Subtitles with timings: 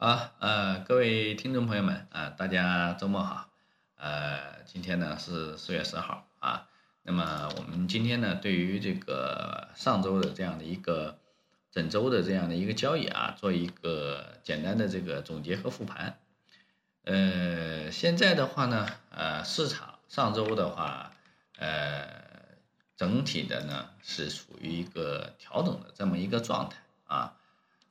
[0.00, 3.48] 好，呃，各位听众朋友们啊，大家周末好。
[3.96, 6.68] 呃，今天呢是四月十号啊。
[7.02, 11.18] 那么我们今天呢，对于这个上周的这样的一个
[11.72, 16.16] 整周的这样的一个交易啊，做一个简单的这个总结和复盘。
[17.02, 21.10] 呃，现在的话呢，呃，市场上周的话，
[21.56, 22.22] 呃，
[22.96, 26.76] 整体的呢是属于一个调整的这么一个状态
[27.08, 27.34] 啊，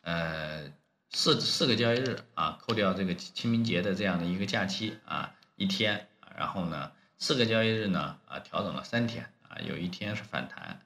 [0.04, 0.72] 呃。
[1.10, 10.82] 四四个交易日啊，扣掉这个清明节的这样的一个假期啊，一天，然后呢，四个交易日呢啊，调整了三天啊，有一天是反弹。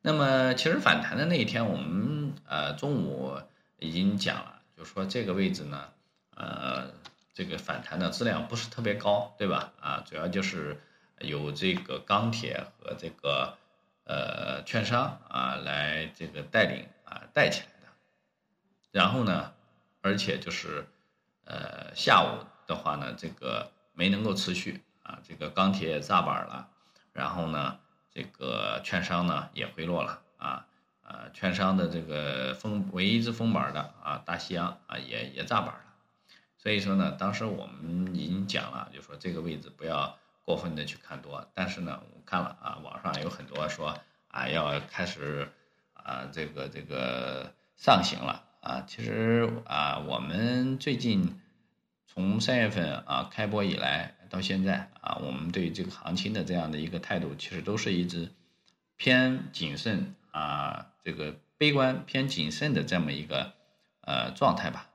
[0.00, 3.40] 那么其实反弹的那一天，我们呃中午
[3.78, 5.88] 已经讲了，就说这个位置呢，
[6.34, 6.90] 呃，
[7.34, 9.72] 这个反弹的质量不是特别高，对吧？
[9.80, 10.80] 啊，主要就是
[11.20, 13.58] 有这个钢铁和这个
[14.04, 17.92] 呃券商啊来这个带领啊带起来的，
[18.90, 19.52] 然后呢。
[20.08, 20.86] 而且就是，
[21.44, 26.70] 呃，下午的话呢，这个没能够持续啊，这个钢铁炸板了，
[27.12, 27.78] 然后呢，
[28.10, 30.66] 这个券商呢也回落了啊，
[31.02, 35.84] 呃，券商的这个封唯一一只封板的啊，大西洋啊也也炸板了，
[36.56, 43.94] 所以说呢，当时我们已经讲了，就说这个位置不要过分的去看多，但是呢，我看了啊，网上有很多说
[44.28, 45.52] 啊要开始
[45.92, 48.46] 啊这个这个上行了。
[48.60, 51.40] 啊，其实啊，我们最近
[52.06, 58.32] 从三月份啊开播以来到现在啊，我们对这个行情的这样的一个态度，其实都是一直
[58.96, 63.54] 偏谨慎啊，这个悲观偏谨慎的这么一个
[64.00, 64.90] 呃状态吧。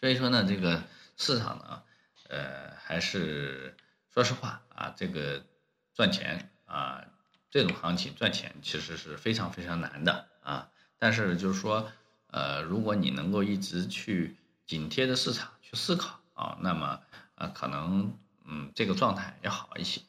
[0.00, 0.82] 所以说呢，这个
[1.16, 1.82] 市场呢，
[2.28, 3.76] 呃，还是
[4.12, 5.44] 说实话啊，这个
[5.94, 7.04] 赚钱啊，
[7.48, 10.68] 这种行情赚钱其实是非常非常难的啊。
[11.00, 11.90] 但是就是说，
[12.26, 17.00] 呃，如果你能够一直去紧贴着市场去思考啊，那么
[17.36, 18.12] 呃，可能
[18.44, 20.02] 嗯，这个状态要好一些。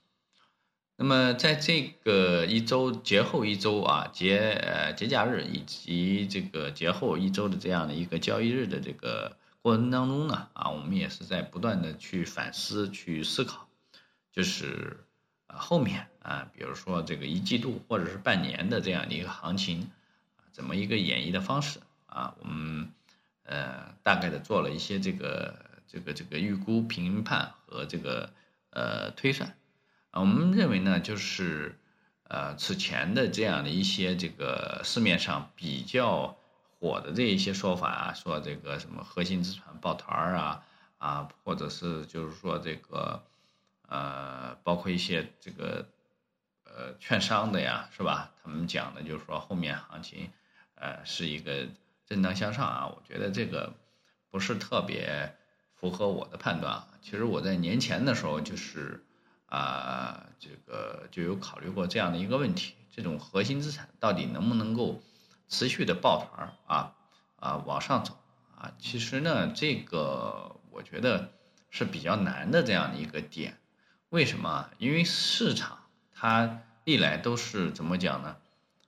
[0.97, 13.69] 那么在这个一周节后一周啊，节呃节假日以及这个节后一周的这样的一个交易日的这个过程当中呢，啊，我们也是在不断的去反思去思考，
[14.33, 15.05] 就是
[15.47, 19.89] 啊后面啊，比如说这个一季度或者是半年的这样的一个行情。
[20.61, 22.35] 怎么一个演绎的方式啊？
[22.39, 22.91] 我们
[23.45, 25.55] 呃大概的做了一些这个
[25.87, 28.29] 这个这个预估、评判和这个
[28.69, 29.57] 呃推算
[30.11, 30.21] 啊。
[30.21, 31.79] 我们认为呢，就是
[32.25, 36.37] 呃此前的这样的一些这个市面上比较
[36.79, 40.63] 火的这一些说法啊，说这个什么核心资产抱团儿啊
[40.99, 43.23] 啊，或者是就是说这个
[43.87, 45.87] 呃包括一些这个
[46.65, 48.29] 呃券商的呀，是吧？
[48.43, 50.29] 他们讲的就是说后面行情。
[50.81, 51.67] 呃，是一个
[52.07, 53.71] 震荡向上啊，我觉得这个
[54.31, 55.35] 不是特别
[55.75, 56.87] 符合我的判断啊。
[57.03, 59.03] 其实我在年前的时候就是
[59.45, 65.03] 啊，这个就有考虑过这样的一个问题：这种核心资产到底能不能够
[65.47, 66.95] 持续的抱团啊
[67.35, 68.17] 啊往上走
[68.57, 68.73] 啊？
[68.79, 71.31] 其实呢，这个我觉得
[71.69, 73.59] 是比较难的这样的一个点。
[74.09, 74.71] 为什么？
[74.79, 75.77] 因为市场
[76.11, 78.37] 它历来都是怎么讲呢？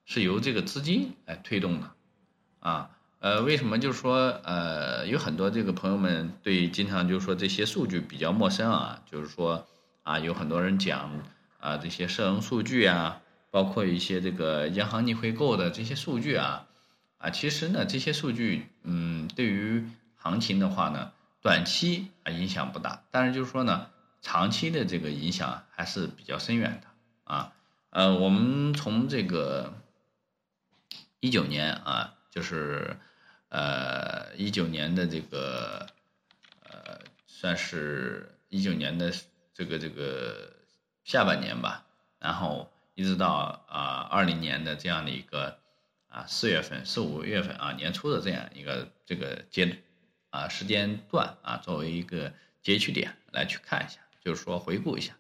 [0.06, 1.92] 是由这个资金来推动的，
[2.60, 9.66] 啊，呃，为什么就是说，呃，有很多这个朋友们对经常就是说这些数据比较陌生啊，就是说，
[10.04, 11.24] 啊，有很多人讲
[11.60, 16.68] 啊这些社融数据啊，包括一些这个央行逆回购的这些数据啊，
[17.20, 19.86] 啊，其实呢这些数据，嗯，对于
[20.18, 23.88] 行情的话呢，短期啊影响不大，但是就是说呢，
[24.22, 26.88] 长期的这个影响还是比较深远的，
[27.34, 27.54] 啊，
[27.92, 29.74] 呃，我们从这个。
[31.24, 32.98] 一九年啊，就是
[33.48, 35.88] 呃一九年的这个
[36.70, 39.10] 呃，算是一九年的
[39.54, 40.52] 这个这个
[41.06, 41.86] 下半年吧，
[42.20, 45.58] 然后一直到啊二零年的这样的一个
[46.10, 49.78] 啊四月份四五月份啊年初的这样一个这个阶
[50.30, 55.14] 啊时间段啊，作为一个截取点来去看一下，就是说回顾一下。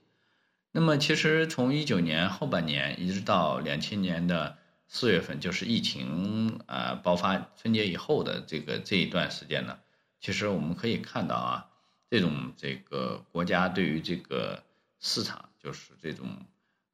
[0.73, 4.57] 那么其实从一九年后半年一直到两千年的。
[4.95, 9.79] 四月份就是疫情啊爆发春节以后的这个这一段时间呢，
[10.21, 11.65] 其实我们可以看到啊，
[12.11, 14.61] 这种这个国家对于这个
[14.99, 16.27] 市场就是这种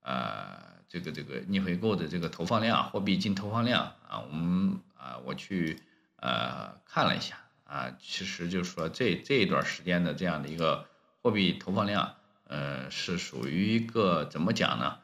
[0.01, 5.84] 呃这个这个逆回购的这个投放量，货币净投放量啊，我们啊我去
[6.16, 7.36] 呃看了一下
[7.66, 10.88] 啊，其实就是说这这一段时间的这样的一个
[11.22, 12.16] 货币投放量，
[12.48, 15.00] 呃是属于一个怎么讲呢？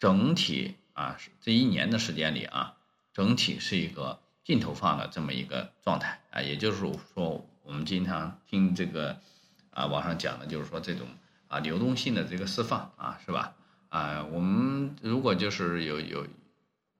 [0.00, 0.74] 整体。
[1.00, 2.74] 啊，这一年的时间里啊，
[3.14, 9.18] 整体是一个净投放的这么一个状态啊，也就是说，我们经常听这个
[9.70, 11.06] 啊网上讲的，就是说这种
[11.48, 13.54] 啊流动性的这个释放啊，是吧？
[13.88, 16.26] 啊，我们如果就是有有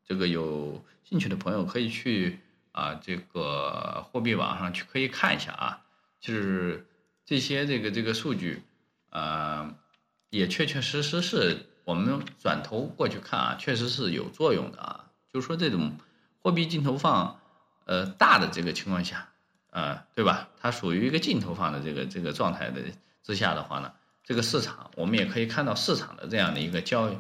[0.06, 2.40] 这个有兴趣的朋友，可以去
[2.72, 5.82] 啊这个货币网上去可以看一下啊，
[6.20, 6.86] 就是
[7.26, 8.62] 这些这个这个数据，
[9.10, 9.74] 呃，
[10.30, 15.98] 也确确实实是我们转头过去看啊，确实是有作用的啊，就是说这种。
[16.42, 17.38] 货币净投放，
[17.84, 19.28] 呃，大的这个情况下，
[19.72, 20.48] 啊，对吧？
[20.58, 22.80] 它属于一个净投放的这个这个状态的
[23.22, 23.92] 之下的话呢，
[24.24, 27.18] 这个市场我们也可以看到市场的这样的一个交易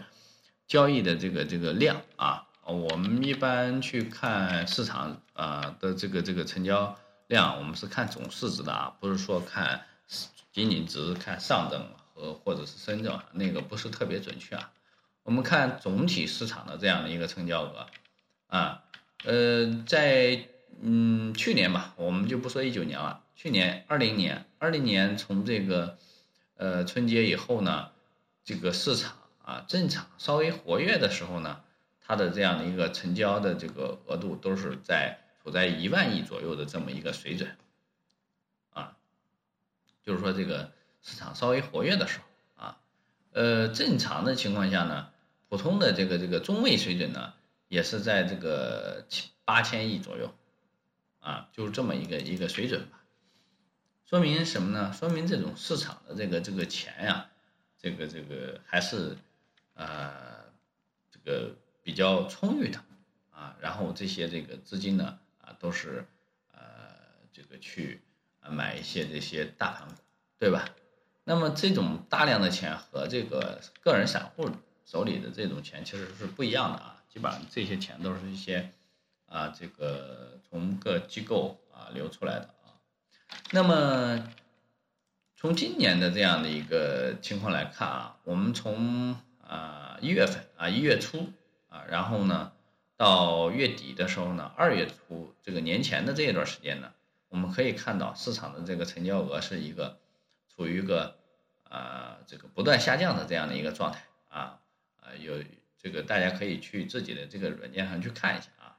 [0.66, 2.46] 交易的这个这个量啊。
[2.64, 6.96] 我们一般去看市场啊的这个这个成交
[7.26, 9.82] 量，我们是看总市值的啊，不是说看
[10.50, 11.86] 仅仅只是看上证
[12.20, 14.70] 和或者是深圳啊，那个不是特别准确啊。
[15.22, 17.86] 我们看总体市场的这样的一个成交额
[18.48, 18.84] 啊。
[19.24, 20.48] 呃，在
[20.82, 23.24] 嗯去年吧，我们就不说一九年了。
[23.34, 25.98] 去年二零年，二零年从这个
[26.56, 27.90] 呃春节以后呢，
[28.44, 31.62] 这个市场啊正常稍微活跃的时候呢，
[32.00, 37.56] 它的这样的一个成交的这个额度都是在处在一万亿左右的这么一个水准，
[38.72, 38.96] 啊，
[40.02, 40.72] 就是说这个
[41.02, 42.80] 市场稍微活跃的时候啊，
[43.32, 45.10] 呃正常的情况下呢，
[45.48, 47.34] 普通的这个这个中位水准呢。
[47.70, 50.34] 也是在这个七八千亿左右，
[51.20, 53.04] 啊，就是这么一个一个水准吧。
[54.04, 54.92] 说明什么呢？
[54.92, 57.30] 说明这种市场的这个这个钱呀，
[57.78, 59.16] 这个这个还是，
[59.74, 60.50] 呃，
[61.12, 61.54] 这个
[61.84, 62.80] 比较充裕的，
[63.30, 66.04] 啊，然后这些这个资金呢，啊，都是，
[66.52, 66.60] 呃，
[67.32, 68.02] 这个去
[68.50, 69.94] 买一些这些大盘股，
[70.40, 70.68] 对吧？
[71.30, 74.50] 那么这种大量的钱和这个个人散户
[74.84, 76.96] 手里的这种钱其实是不一样的啊。
[77.08, 78.72] 基本上这些钱都是一些
[79.26, 82.74] 啊，这个从各机构啊流出来的啊。
[83.52, 84.28] 那么
[85.36, 91.28] 从今年的这样的一个情况来看啊，我们从啊一月份啊一月初
[91.68, 92.50] 啊，然后呢
[92.96, 96.90] 到月底的时候呢，二月初这个年前的这一段时间呢，
[97.28, 100.00] 我们可以看到市场的这个成交额是一个
[100.48, 101.19] 处于一个
[101.70, 104.60] 啊这个不断下降的这样的一个状态啊
[105.00, 105.42] 啊有。
[105.82, 108.76] 这个大家可以去自己的这个软件上去看一下啊，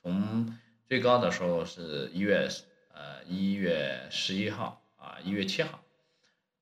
[0.00, 0.56] 从
[0.86, 2.48] 最高的时候是一月
[2.92, 5.80] 呃一月十一号啊一月七号，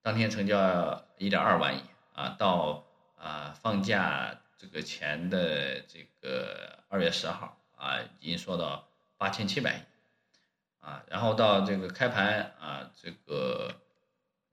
[0.00, 1.82] 当天成交一点二万亿
[2.14, 2.86] 啊，到
[3.18, 8.88] 啊放假这个前的这个二月十号啊已经说到
[9.18, 9.80] 八千七百亿
[10.80, 13.74] 啊，然后到这个开盘啊这个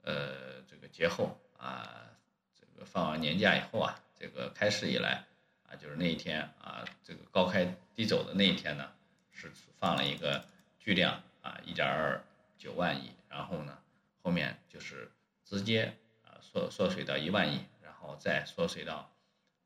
[0.02, 2.10] 呃这个节后啊
[2.58, 5.24] 这个放完年假以后啊这个开市以来。
[5.62, 7.64] 啊，就是那一天啊，这个高开
[7.94, 8.90] 低走的那一天呢，
[9.30, 10.44] 是放了一个
[10.80, 12.20] 巨量啊，一点二
[12.58, 13.78] 九万亿，然后呢，
[14.20, 15.12] 后面就是
[15.44, 19.12] 直接啊缩缩水到一万亿，然后再缩水到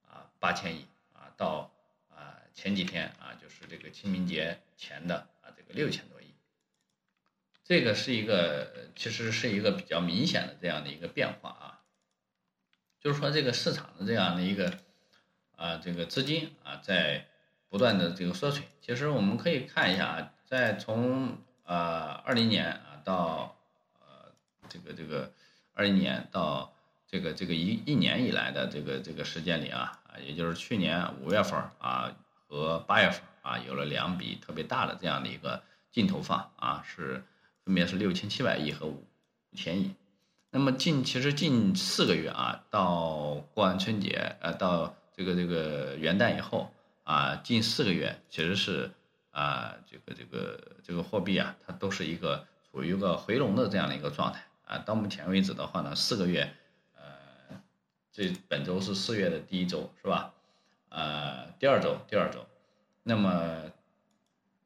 [0.07, 1.73] 啊八千亿啊，到
[2.11, 6.34] 啊前几天啊，就是这个清明节前的啊这个六千多亿，
[7.65, 11.81] 这个是一个其实是一个比较明显的这样的一个变化啊，
[13.01, 14.73] 就是说这个市场的这样的一个。
[15.57, 17.29] 啊，这个资金啊，在
[17.69, 18.65] 不断的这个缩水。
[18.83, 23.57] 其实我们可以看一下啊，在从啊二零年啊到
[24.01, 24.33] 呃
[24.69, 25.33] 这个这个
[25.75, 26.75] 二零年到
[27.07, 32.13] 这个这个一一年以来的这个这个时间里啊啊，也就是去年五月份啊
[32.49, 37.23] 和八月份啊，有了两笔特别大的这样的一个净投放啊，是
[37.65, 39.05] 分别是六千七百亿和五
[39.55, 39.95] 千亿。
[40.51, 44.95] 那么近其实近四个月啊，到过完春节呃到。
[45.17, 46.73] 这个这个元旦以后
[47.05, 48.91] 啊，近四个月其实是
[49.31, 54.79] 啊，这个这个这个货币啊，它都是一个处于一个回笼的这样的一个状态啊。
[54.79, 56.53] 到目前为止的话呢，四个月，
[56.97, 57.05] 呃，
[58.11, 60.35] 这本周是四月的第一周是吧？
[60.89, 62.45] 呃，第二周第二周，
[63.05, 63.71] 那么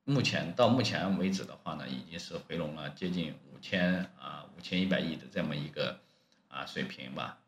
[0.08, 6.00] 目前到目前为止的话呢，已经是回笼了接近五千啊五千一百亿的这么一个
[6.48, 7.38] 啊水平吧。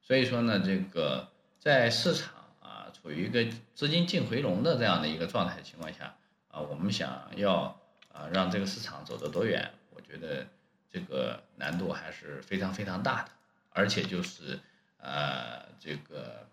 [0.00, 1.28] 所以说呢，这个。
[1.60, 6.14] 在市场啊处于一个资金净回笼的这样的一个状态情况下
[6.52, 7.76] 啊，我们想要
[8.12, 10.46] 啊让这个市场走得多远，我觉得
[10.88, 13.32] 这个难度还是非常非常大的。
[13.70, 14.60] 而且就是
[14.98, 16.46] 呃这个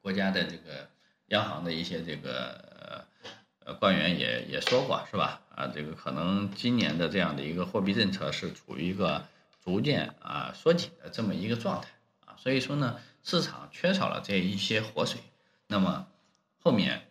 [0.00, 0.88] 国家的这个
[1.26, 3.04] 央行的一些这个
[3.64, 5.40] 呃官员也也说过是吧？
[5.54, 9.26] 啊，这个可能今年的这样的一个货币政策是处于一个
[9.64, 11.88] 逐渐啊缩紧的这么一个状态
[12.26, 12.98] 啊，所以说呢。
[13.22, 15.20] 市场缺少了这一些活水，
[15.66, 16.06] 那么
[16.58, 17.06] 后面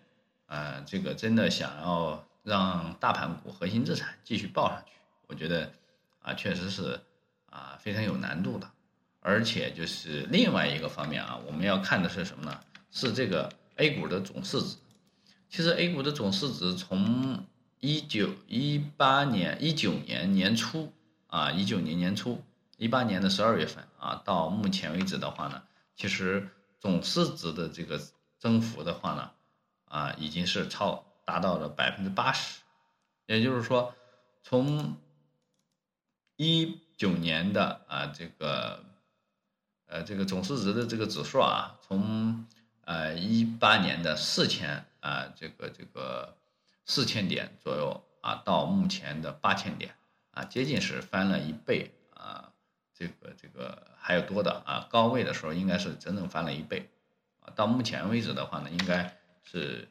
[0.48, 4.94] 呃，这个真的想要让大盘股核心资产继续爆上去，
[5.28, 5.72] 我觉得
[6.24, 7.00] 啊，确实是
[7.52, 8.68] 啊非常有难度的。
[9.20, 12.60] 而且就是另外一个方面啊，我们要看的是什么呢？
[12.92, 14.78] 是这个 A 股的总市值。
[15.50, 17.46] 其实 A 股的总市值从
[17.80, 20.94] 一九一八年一九年年初
[21.28, 22.44] 啊，一九年年初，
[22.78, 25.64] 一八年的十二月份啊，到目前为止的话呢，
[25.96, 28.00] 其实总市值的这个
[28.38, 29.32] 增幅的话呢。
[29.92, 32.60] 啊，已经是超达到了百分之八十，
[33.26, 33.96] 也就是说，
[34.44, 34.96] 从
[36.36, 38.84] 一九年的啊这个
[39.88, 42.46] 呃这个总市值的这个指数啊，从
[42.86, 46.38] 呃一八年的四千啊这个这个
[46.86, 49.96] 四千点左右啊，到目前的八千点
[50.32, 52.52] 啊，接近是翻了一倍啊，
[52.94, 56.90] 这个这个还有多的啊，高位的时候应该是整整翻了一倍
[57.42, 59.16] 啊，到目前为止的话呢，应该。
[59.52, 59.88] 是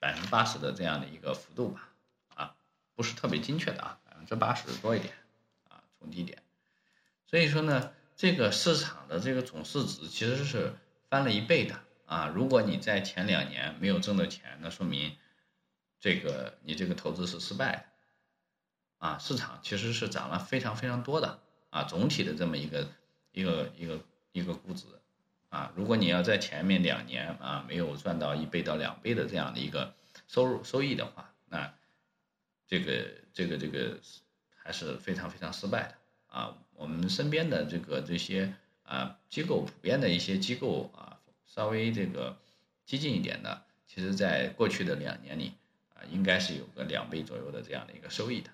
[0.00, 1.88] 百分之八十的这样的一个幅度吧，
[2.34, 2.56] 啊，
[2.96, 5.14] 不是特别精确的啊，百分之八十多一点，
[5.68, 6.42] 啊，从低点，
[7.30, 10.74] 所以说呢，这个市场的这个总市值其实是
[11.08, 15.16] 翻了一倍的啊，如果你在前两年没有挣到钱，那说明
[16.00, 22.88] 这个你这个投资是失败的，啊，市场其实是涨了非常非常多的啊，总体的这么一个
[23.32, 24.00] 一个一个
[24.32, 24.86] 一个估值。
[25.48, 29.94] 啊，如果你要在前面两年啊没有赚到一倍到两倍的这样的一个
[30.26, 31.72] 收入收益的话，那
[32.66, 34.00] 这个这个这个
[34.56, 35.94] 还是非常非常失败的
[36.26, 36.58] 啊。
[36.74, 41.15] 我们身边的这个这些啊机构，普遍的一些机构啊，
[41.46, 42.38] 稍微这个
[42.84, 45.54] 激进一点的，其实在过去的两年里
[45.94, 48.50] 啊，应该是有个两倍左右的这样的一个收益的。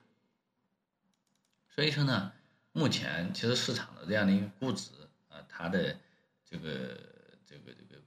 [1.69, 2.33] 所以说呢，
[2.73, 4.91] 目前其实市场的这样的一个估值
[5.29, 5.99] 啊，它的。
[6.45, 6.69] 这个
[7.47, 8.03] 这个这个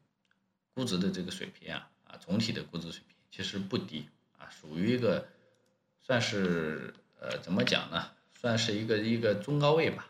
[0.76, 5.28] 估值的这个水平啊啊，总体的估值水平其实不低啊，属于一个
[6.00, 8.12] 算是呃怎么讲呢？
[8.40, 10.08] 算是一个一个中高位吧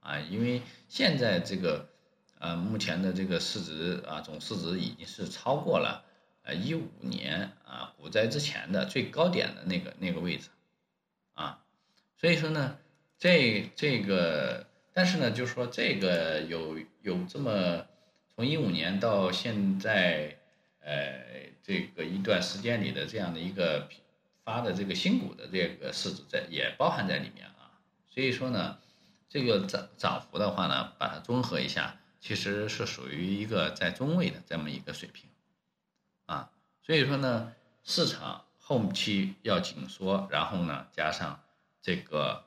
[0.00, 1.88] 啊，因为现在这个
[2.42, 6.04] 呃目前的这个市值啊总市值已经是超过了
[6.42, 10.48] 呃一五年啊股灾之前的最高点的那个那个位置
[11.34, 11.64] 啊，
[12.18, 12.76] 所以说呢
[13.18, 14.66] 这这个。
[14.94, 17.86] 但是呢，就是说这个有有这么
[18.28, 20.36] 从一五年到现在，
[20.80, 23.88] 呃，这个一段时间里的这样的一个
[24.44, 27.72] 发的这个新股的这个市值在也包含在里面啊。
[28.10, 28.76] 所以说呢，
[29.30, 35.28] 这个涨涨幅的话呢，把它综合一下，其实是属于一个在中位的这么一个水平
[36.24, 36.50] 啊。
[36.82, 37.52] 所以说呢，
[37.84, 41.42] 市场后期要紧缩，然后呢，加上
[41.82, 42.44] 这个。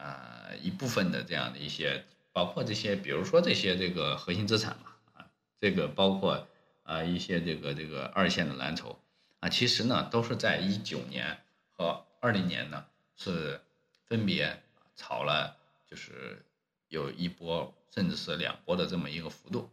[0.00, 5.26] 啊，一部分的这样的一些，包括这些，比如说这些这个核心资产嘛，啊，
[5.60, 6.46] 这个包括
[6.84, 8.96] 啊一些这个这个二线的蓝筹
[9.40, 11.36] 啊，其实呢都是在一九年
[11.72, 13.60] 和二零年呢是
[14.06, 14.62] 分别
[14.94, 15.56] 炒了，
[15.90, 16.44] 就是
[16.88, 19.70] 有一波甚至是两波的这么一个幅度，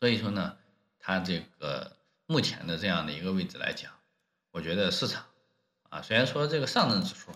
[0.00, 0.58] 所以说呢，
[0.98, 1.96] 它这个
[2.26, 3.92] 目前的这样的一个位置来讲，
[4.50, 5.26] 我觉得市场
[5.90, 7.32] 啊，虽然说这个上证指数。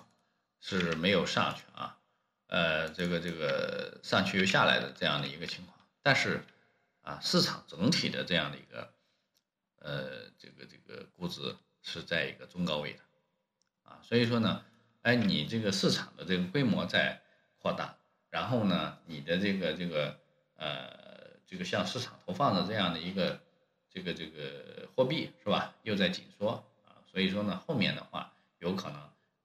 [0.64, 1.98] 是没有上去啊，
[2.46, 6.44] 呃，这个这个上去又下来的这样的一个情况，但是
[7.00, 8.94] 啊，市场整体的这样的一个
[9.80, 13.00] 呃，这个这个估值是在一个中高位的
[13.82, 14.64] 啊，所以说呢，
[15.00, 17.21] 哎，你这个市场的这个规模在
[17.62, 17.96] 扩大，
[18.30, 20.18] 然后呢，你的这个这个
[20.56, 23.40] 呃，这个向市场投放的这样的一个
[23.88, 29.00] 这个这个货币是吧，又在紧缩啊，所以说呢，后面的话有可能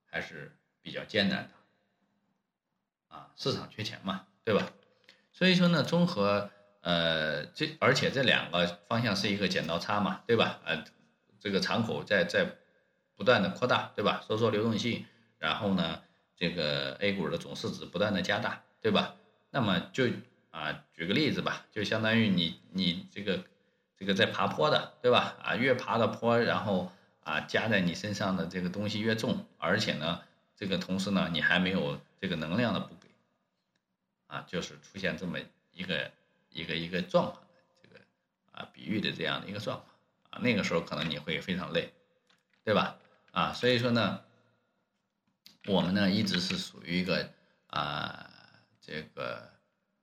[0.06, 0.52] 还是。
[0.84, 4.72] 比较艰难的，啊，市场缺钱嘛，对吧？
[5.34, 10.62] 所以说呢，综合呃这，而且这两个方向是一个剪刀差嘛，对吧？
[10.64, 10.86] 呃，
[11.42, 12.56] 这个敞口在在
[13.18, 14.24] 不断的扩大，对吧？
[14.26, 15.06] 收缩流动性，
[15.40, 16.02] 然后呢，
[16.38, 19.16] 这个 A 股的总市值不断的加大，对吧？
[19.50, 20.06] 那么就
[20.52, 23.44] 啊，举个例子吧，就相当于你你这个
[23.98, 25.36] 这个在爬坡的，对吧？
[25.44, 30.22] 啊，越爬的坡，然后啊加在你身上的这个东西越重，而且呢。
[30.60, 33.08] 这个同时呢，你还没有这个能量的补给，
[34.26, 35.38] 啊，就是出现这么
[35.72, 36.10] 一个
[36.50, 37.44] 一个一个状况
[37.84, 38.04] 这个
[38.54, 39.88] 啊比喻的这样的一个状况
[40.32, 41.94] 啊，那个时候可能你会非常累，
[42.64, 42.98] 对吧？
[43.30, 44.22] 啊，所以说呢，
[45.68, 47.30] 我们呢一直是属于一个
[47.68, 48.30] 啊
[48.82, 49.52] 这个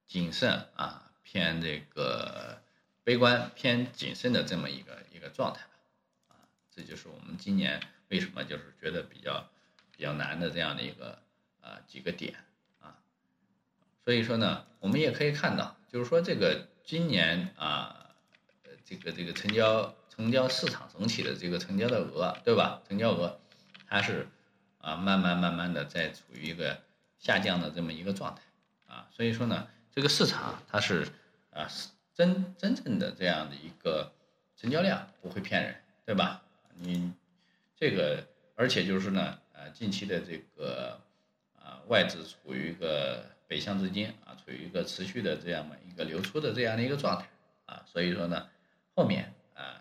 [0.06, 2.62] 谨慎啊偏这个
[3.02, 5.70] 悲观偏谨慎的这么一个一个状态吧，
[6.28, 9.48] 啊，这就是我们今年为什么就是觉得比较。
[9.96, 11.20] 比较难的这样的一个
[11.60, 12.34] 啊几个点
[12.80, 12.98] 啊，
[14.04, 18.10] 所以说呢，我们也可以看到，就是说这个今年啊，
[18.84, 22.82] 这个这个成交成交市场整体的这个成交的额，对吧？
[22.88, 23.38] 成交额
[23.86, 24.26] 它是
[24.84, 26.82] 啊慢慢慢慢的在处于一个
[27.18, 28.42] 下降的这么一个状态
[28.86, 31.08] 啊，所以说呢，这个市场它是
[31.50, 31.66] 啊
[32.12, 34.12] 真真正的这样的一个
[34.56, 35.74] 成交量不会骗人，
[36.04, 36.42] 对吧？
[36.76, 37.12] 你
[37.74, 41.00] 这个而且就是呢，呃，近期的这个
[41.58, 47.26] 啊外资处于一个北向资金啊处于一个持续的这样的一个流出的这样的一个状态
[47.66, 48.48] 啊，所以说呢，
[48.94, 49.80] 后面啊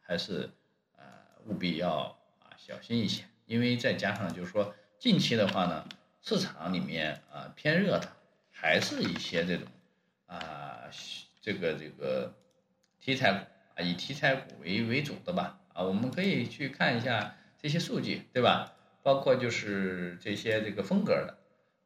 [0.00, 0.50] 还是
[0.96, 1.02] 啊
[1.46, 5.84] 务必要啊小心一些，因为再加上就是说近期的话呢，
[6.22, 8.08] 市场里面啊偏热的
[8.50, 9.66] 还是一些这种
[10.26, 10.68] 啊。
[11.42, 12.34] 这个这个
[13.00, 13.38] 题材股
[13.74, 18.72] 啊，以题材股为为主的吧啊，我们可以去看一下这些数据，对吧？
[19.02, 21.38] 包括就是这些这个风格的，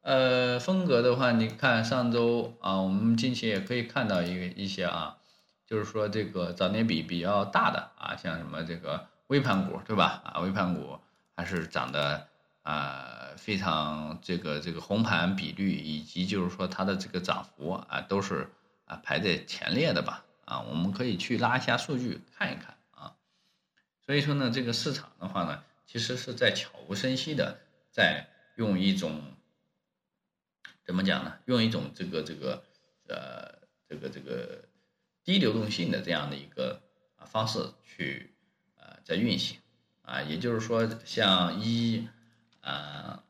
[0.03, 5.19] 呃，风格的话，你看上周啊，我们近期也可以看到一个一些啊，
[5.69, 10.21] 就是说这个涨跌比比较大的啊，像什么这个微盘股，对吧？
[10.25, 10.99] 啊，微盘股
[11.37, 12.29] 还是涨的
[12.63, 18.49] 啊，非常这个这个红盘比率以及就是说它的这个涨幅啊，都是。
[18.87, 23.17] 啊，排在前列的吧，啊，我们可以去拉一下数据看一看啊。
[24.05, 27.61] 所以说呢，这个市场的话呢，其实是在悄无声息的
[27.91, 29.23] 在用一种
[30.85, 31.39] 怎么讲呢？
[31.47, 32.63] 用一种这个这个
[33.09, 34.69] 呃这个这个
[35.25, 36.83] 低流动性的这样的一个
[37.17, 38.35] 啊方式去
[38.77, 39.59] 啊在运行
[40.05, 42.09] 啊，也就是说，像一
[42.61, 43.23] 啊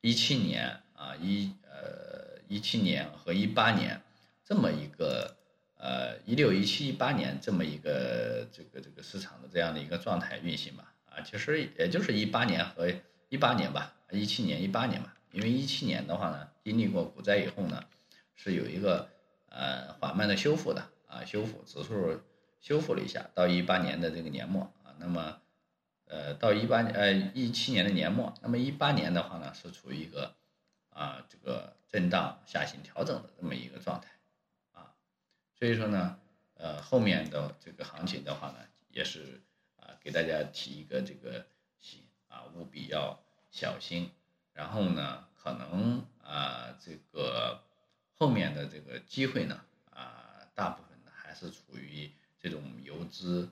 [0.00, 4.00] 一七年啊一呃一七年和一八年。
[4.44, 5.36] 这么一个
[5.76, 12.90] 呃一六一七一八年这么一个这个这个市场的这样的一个状态运行吧啊，其实也就是一八年和
[13.28, 17.84] 一八年吧，一七年一八年吧，因为一七年的话呢，经历过股灾以后呢，
[18.36, 19.06] 是有一个
[19.50, 22.18] 呃缓慢的修复的啊，修复指数
[22.62, 25.38] 修复了一下，到一八年的这个年末啊，那么
[26.08, 30.34] 呃到一八呃一七年的年末，那么一八年的话呢，是处于一个
[30.90, 34.08] 啊这个震荡下行调整的这么一个状态
[34.72, 34.94] 啊。
[35.58, 36.18] 所以说呢，
[36.54, 38.56] 呃，后面的这个行情的话呢，
[38.90, 39.40] 也是
[39.76, 41.46] 啊，给大家提一个这个
[41.80, 44.10] 醒啊，务必要小心。
[44.52, 47.62] 然后呢，可能啊，这个
[48.16, 53.48] 后面的这个机会呢，啊，大部分呢还是处于这种游资，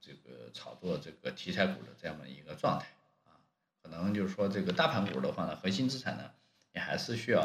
[0.00, 2.86] 这个炒作这个题材股的这样的一个状态
[3.24, 3.36] 啊。
[3.82, 6.30] 可能就是说这个大盘股的话呢，核心资产呢，
[6.72, 7.40] 也还是需要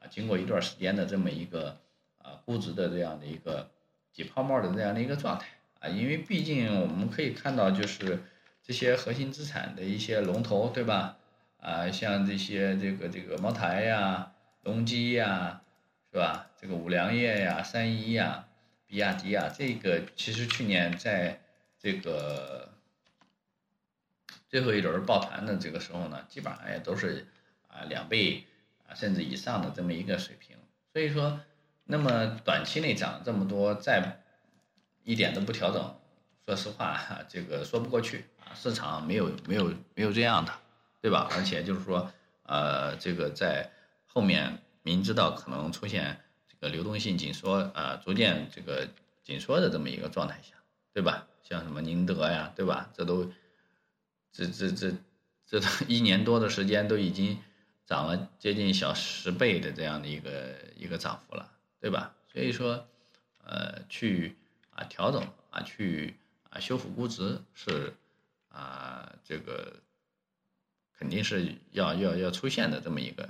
[0.00, 1.80] 啊，经过一段时间的这么一个。
[2.26, 3.70] 啊，估值的这样的一个
[4.12, 5.46] 挤泡沫的这样的一个状态
[5.78, 8.20] 啊，因为毕竟我们可以看到，就是
[8.64, 11.18] 这些核心资产的一些龙头，对吧？
[11.58, 14.32] 啊，像这些这个这个茅台呀、
[14.64, 15.62] 隆基呀，
[16.10, 16.50] 是吧？
[16.60, 18.48] 这个五粮液呀、三一呀、
[18.88, 21.40] 比亚迪呀，这个其实去年在
[21.86, 22.68] 这个
[24.48, 27.28] 最后一轮抱团的这个时候呢，基本上也都是
[27.68, 28.44] 啊两倍
[28.88, 30.56] 啊甚至以上的这么一个水平，
[30.92, 31.40] 所以说。
[31.88, 34.20] 那么短期内涨这么多，再
[35.04, 35.96] 一点都不调整，
[36.44, 38.50] 说实话，这个说不过去啊。
[38.56, 40.52] 市场没有没有没有这样的，
[41.00, 41.28] 对吧？
[41.30, 43.70] 而且就是说，呃，这个在
[44.04, 48.88] 后面明知道可能出现这个流动性紧缩啊，逐渐这个
[49.22, 50.56] 紧缩的这么一个状态下，
[50.96, 51.26] 对吧？
[51.42, 52.88] 像什么宁德呀，对吧？
[52.94, 53.30] 这都
[54.32, 54.94] 这这这
[55.46, 57.38] 这都一年多的时间都已经
[57.84, 61.52] 涨了接近小十倍的这样的一个一个涨幅了。
[61.78, 62.14] 对吧？
[62.32, 62.88] 所以说，
[63.44, 64.36] 呃，去
[64.70, 66.16] 啊调整啊，去
[66.48, 67.92] 啊修复估值是
[68.48, 69.74] 啊这个
[70.98, 73.28] 肯定是要要要出现的这么一个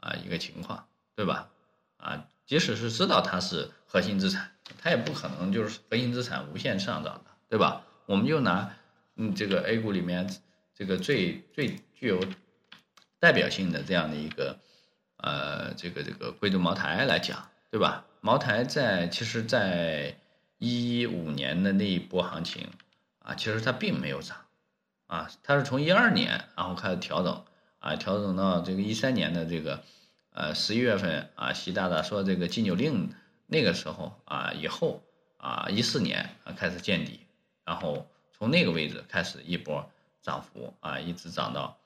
[0.00, 1.50] 啊一个情况，对吧？
[1.96, 7.82] 啊，即使是知道它是核心资产，它也不可能就是核心资产无限上涨的，对吧？
[8.06, 8.74] 我们就拿
[9.16, 10.28] 嗯这个 A 股里面
[10.74, 12.20] 这个最最具有
[13.18, 14.58] 代表性的这样的一个
[15.16, 17.48] 呃这个这个贵州茅台来讲。
[17.68, 18.06] 对吧？
[18.22, 20.16] 茅台在其实，在
[20.56, 22.68] 一五年的那一波行情
[23.18, 24.38] 啊，其实它并没有涨
[25.08, 27.44] 啊，它是从一二年然后开始调整
[27.80, 29.82] 啊，调整到这个一三年的这个
[30.32, 33.12] 呃十一月份啊，习大大说这个禁酒令
[33.46, 35.02] 那个时候啊以后
[35.38, 37.20] 啊一四年啊开始见底，
[37.64, 39.88] 然后从那个位置开始一波
[40.22, 41.76] 涨幅啊，一直涨到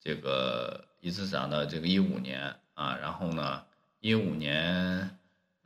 [0.00, 3.64] 这个一直涨到这个一五年啊，然后呢。
[4.04, 5.16] 一五年，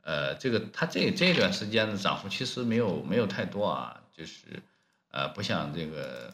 [0.03, 4.61] 呃，这个它这这段时间的涨幅其实没有没有太多啊，就是，
[5.09, 6.31] 呃，不像这个，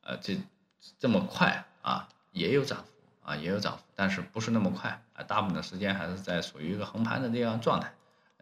[0.00, 0.38] 呃，这
[0.98, 2.90] 这么快啊，也有涨幅
[3.28, 7.92] 啊，也有涨幅，但是不是那么快啊，大部分的时间还是在属于一个横盘的这样状态，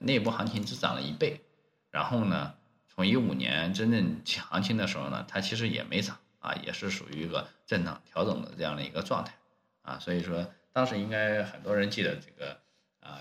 [0.03, 1.41] 内部行情只涨了一倍，
[1.91, 2.55] 然后呢，
[2.89, 9.35] 从一五年真正起行情的时候呢，它其实也没涨啊，也是属于一个震荡调整的这样的一个状态
[9.83, 12.59] 啊，所以说当时应该很多人记得这个
[13.01, 13.21] 啊，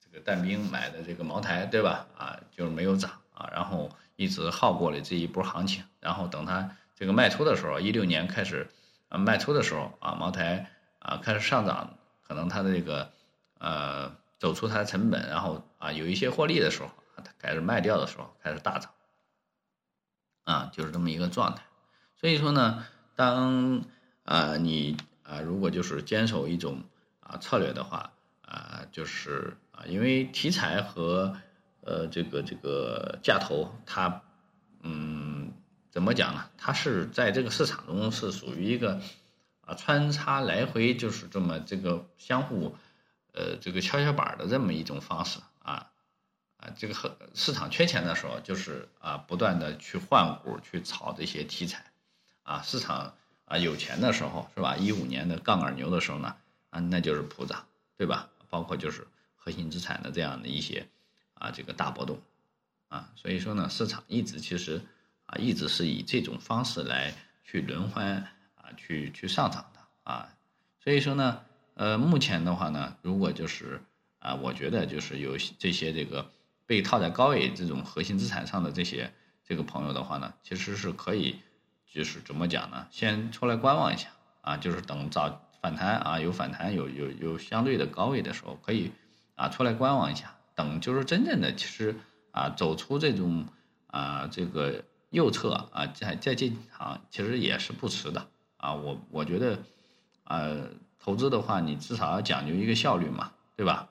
[0.00, 2.06] 这个但兵买的这个茅台对吧？
[2.16, 8.68] 啊，就是没有涨啊，然后一直耗过了这一波行情，然后等它这个卖出的时候，一六年开始
[9.08, 13.12] 啊卖出的时候啊，茅台啊开始上涨，可能它的这个
[13.58, 18.90] 呃走出它的成本，然后啊有一些获利的时候，它开始卖掉的时候开始大涨。
[20.44, 21.64] 啊，就是这么一个状态，
[22.14, 23.82] 所以说呢，当
[24.22, 26.84] 啊你啊如果就是坚守一种
[27.18, 31.36] 啊策略的话，啊就是啊因为题材和
[31.80, 34.22] 呃这个这个价投它
[34.82, 35.52] 嗯
[35.90, 36.48] 怎么讲呢？
[36.56, 39.00] 它是在这个市场中是属于一个
[39.62, 42.76] 啊穿插来回就是这么这个相互
[43.36, 45.92] 呃这个跷跷板的这么一种方式啊。
[46.58, 51.84] 啊，这个很市场缺钱的时候，就是啊，不断的去换股去炒这些题材，
[52.44, 53.12] 啊，市场
[53.44, 54.74] 啊有钱的时候是吧？
[54.74, 56.34] 一五年的杠杆牛的时候呢，
[56.70, 57.66] 啊，那就是普涨，
[57.98, 58.30] 对吧？
[58.48, 60.88] 包括就是核心资产的这样的一些
[61.34, 62.18] 啊这个大波动，
[62.88, 64.80] 啊，所以说呢，市场一直其实
[65.26, 67.12] 啊一直是以这种方式来
[67.44, 68.16] 去轮换
[68.54, 70.30] 啊去去上涨的啊，
[70.82, 71.44] 所以说呢，
[71.76, 73.80] 呃，目前的话呢，如果就是
[74.18, 76.30] 啊，我觉得就是有这些这个。
[76.68, 79.12] 被套在高位这种核心资产上的这些
[79.44, 81.36] 这个朋友的话呢，其实是可以，
[81.88, 82.88] 就是怎么讲呢？
[82.90, 84.08] 先出来观望一下
[84.40, 88.90] 啊，就是等早反弹啊，有反弹有有有相对的高位的时候，可以
[89.36, 90.34] 啊出来观望一下。
[90.56, 91.94] 等就是真正的其实
[92.32, 93.46] 啊走出这种
[93.86, 98.74] 啊这个右侧啊再再进场，其实也是不迟的啊。
[98.74, 99.62] 我我觉得
[100.24, 100.50] 啊
[101.06, 103.88] 投资的话，你至少要讲究一个效率嘛，对吧？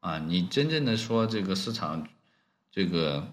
[0.00, 2.06] 啊，你真正的说这个市场，
[2.70, 3.32] 这个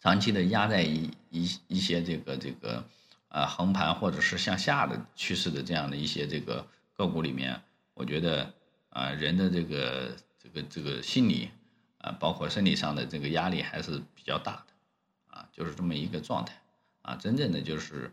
[0.00, 2.84] 长期的压在一一一些这个这个
[3.28, 7.62] 啊横盘或者是向下的趋势的这样的一些这个个股里面，
[7.94, 8.52] 我觉得
[8.88, 11.50] 啊人的这个这个这个心理
[11.98, 16.60] 啊，包括生理上的这个压力还是比较大的，啊，就是这么一个状态
[17.02, 18.12] 啊，真正的就是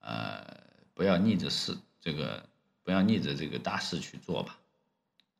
[0.00, 0.44] 呃
[0.92, 2.47] 不要逆着势这个
[2.88, 4.58] 不要逆着这个大势去做吧，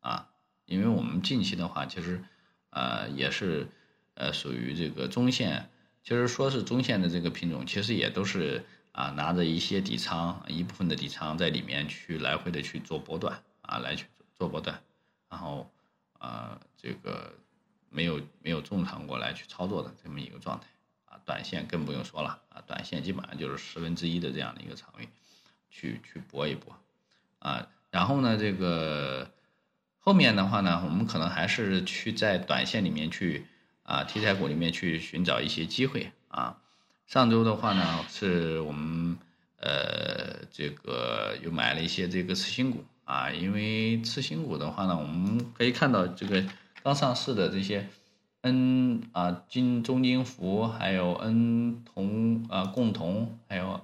[0.00, 0.28] 啊。
[0.66, 2.22] 因为我们近期的话，其实，
[2.68, 3.66] 呃，也是，
[4.12, 5.70] 呃，属于这个中线，
[6.02, 14.82] 其实说是中线的这个品种，其实也都是啊，拿着一些底仓，一部分的底仓在里面去来回的去做波段，啊，来去做波段，
[15.30, 15.72] 然后，
[16.18, 17.32] 啊，这个
[17.88, 20.66] 没有没有重仓过来去操作的这么一个状态，
[21.06, 25.08] 啊，短线更不用说了，啊，短线基本上就是十分之一的这样的一个仓位，
[25.70, 26.78] 去去搏一搏，
[27.38, 29.30] 啊，然后呢，这个。
[30.00, 33.44] 后面的话呢，我们可能还是去在短线里面去
[33.82, 36.56] 啊，题材股里面去寻找一些机会啊。
[37.06, 39.18] 上周的话呢，是我们
[39.60, 46.42] 呃这个又买了一些这个次新股啊，因为次新股的话呢，我们可以看到这个
[46.82, 47.86] 刚上市的这些
[48.40, 53.78] N 啊金中金服，还有 N 同啊共同，还有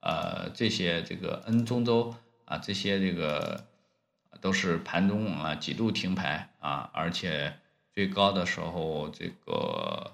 [0.00, 2.14] 呃这些这个 N 中州
[2.46, 3.66] 啊这些这个。
[4.38, 7.58] 都是盘中啊几度停牌啊，而且
[7.90, 10.12] 最高的时候，这个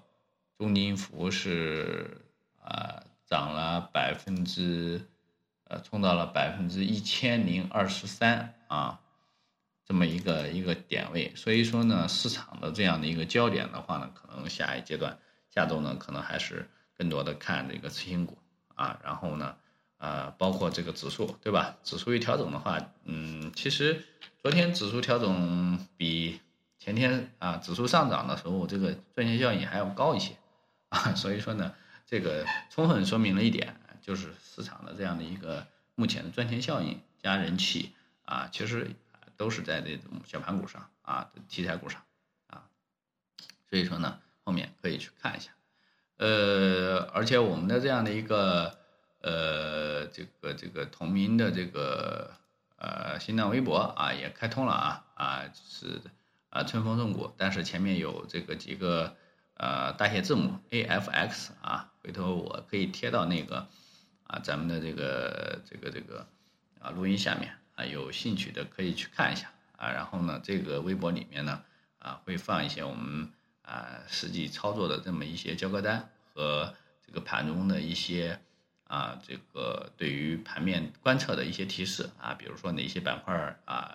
[0.57, 2.18] 中金服是
[2.62, 5.05] 啊涨了百分之，
[5.64, 9.01] 呃冲到了百分之一千零二十三啊，
[9.85, 11.35] 这么一个一个点位。
[11.35, 15.18] 所以说呢，市场的这样的一个焦点的话呢，可能下一阶段
[15.51, 18.38] 下周呢，可能还是更多的看这个次新股
[18.77, 19.57] 啊，然后呢。
[20.03, 21.77] 啊，包括这个指数，对吧？
[21.85, 24.05] 指数一调整的话，嗯，其实
[24.43, 26.41] 昨天指数调整比
[26.77, 30.35] 前天啊指数上涨的时候，这个赚钱效应还要高一些
[30.88, 31.15] 啊。
[31.15, 31.73] 所以说呢，
[32.05, 37.93] 这个充分说明了一点，就是市场的这样的一个目前的赚钱效应加人气
[38.25, 38.91] 啊，其实
[39.37, 42.03] 都是在这种小盘股上啊，题材股上
[42.49, 42.65] 啊。
[43.71, 45.53] 所以说呢，后面可以去看一下，
[46.17, 48.82] 呃，而且我们的这样的一个。
[49.22, 52.32] 呃，这个这个同名的这个
[52.76, 56.00] 呃新浪微博啊也开通了啊啊是
[56.50, 59.16] 啊春风送股，但是前面有这个几个
[59.54, 63.68] 呃大写字母 A F X 啊，回头我可以贴到那个
[64.24, 66.26] 啊咱们的这个这个这个
[66.80, 69.92] 啊录音下面啊，有兴趣的可以去看一下啊。
[69.92, 71.62] 然后呢，这个微博里面呢
[72.00, 73.30] 啊会放一些我们
[73.62, 76.74] 啊实际操作的这么一些交割单和
[77.06, 78.40] 这个盘中的一些。
[78.92, 83.90] 啊，这个对于盘面观测的一些提示啊，比如说哪些板块啊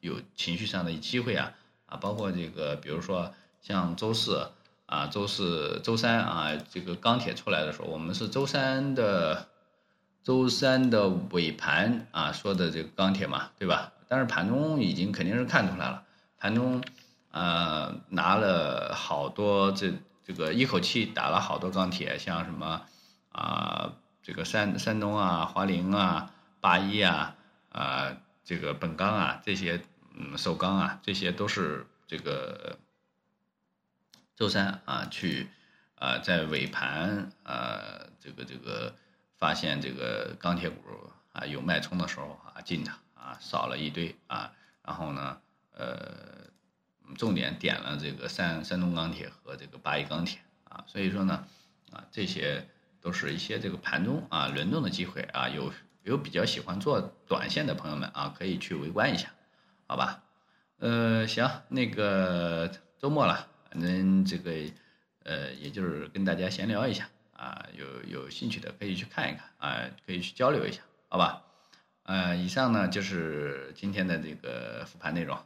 [0.00, 1.52] 有情绪上的机会啊
[1.86, 4.50] 啊，包括这个比如说像周四
[4.84, 9.48] 啊，周四、周三啊，这个钢铁出来的时候，我们是周三的
[10.22, 13.94] 周三的尾盘啊说的这个钢铁嘛，对吧？
[14.06, 16.04] 但是盘中已经肯定是看出来了，
[16.36, 16.84] 盘中
[17.30, 19.94] 呃拿了好多这
[20.26, 22.82] 这个一口气打了好多钢铁，像什么
[23.30, 27.36] 啊这个山山东啊、华菱啊、八一啊
[27.70, 29.82] 啊这个本钢啊这些
[30.14, 32.78] 嗯首钢啊这些都是这个。
[34.34, 35.46] 周三啊，去
[35.94, 37.78] 啊，在尾盘啊，
[38.18, 38.92] 这个这个
[39.36, 40.82] 发现这个钢铁股
[41.32, 45.38] 啊有脉冲的时候啊进的啊少了一堆啊，然后呢
[45.76, 46.50] 呃
[47.16, 51.46] 重点点了这个山山东钢铁和这个八一钢铁啊，所以说呢
[51.92, 52.66] 啊这些
[53.02, 55.72] 都是一些这个盘中啊轮动的机会啊，有
[56.04, 59.28] 有比较喜欢做短线的朋友们啊可以去围观一下，
[59.86, 60.22] 好吧？
[60.78, 63.48] 呃行，那个周末了。
[63.70, 64.50] 反正这个，
[65.24, 71.42] 呃，也就是跟大家闲聊一下啊，有有兴趣的可以去看一看啊，可以去交流一下，好吧？
[72.02, 75.38] 呃，以上呢就是今天的这个复盘内容，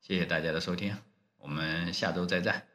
[0.00, 0.94] 谢谢大家的收听，
[1.38, 2.69] 我们下周再战。